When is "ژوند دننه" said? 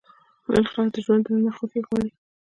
1.05-1.51